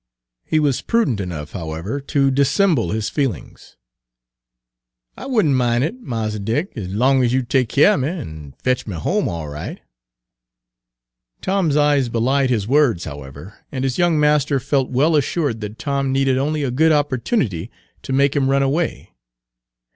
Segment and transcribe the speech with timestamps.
[0.43, 3.77] He was prudent enough, however, to dissemble his feelings.
[5.15, 8.07] "I would n't min' it, Mars Dick, ez long ez you'd take keer er me
[8.09, 9.79] an' fetch me home all right."
[11.41, 16.11] Tom's eyes belied his words, however, and his young master felt well assured that Tom
[16.11, 17.69] needed only a good opportunity
[18.01, 19.13] to make him run away.